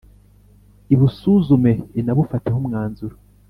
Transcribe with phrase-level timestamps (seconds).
[0.93, 3.15] ibusuzume inabufateho umwanzuro